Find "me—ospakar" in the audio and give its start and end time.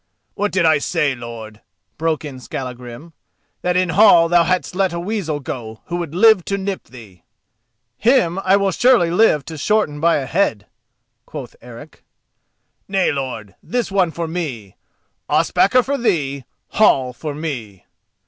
14.27-15.83